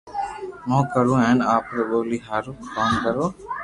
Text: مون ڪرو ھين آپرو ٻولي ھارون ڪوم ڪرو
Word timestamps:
مون 0.69 0.81
ڪرو 0.93 1.13
ھين 1.23 1.37
آپرو 1.55 1.83
ٻولي 1.89 2.17
ھارون 2.27 2.57
ڪوم 2.73 2.91
ڪرو 3.03 3.25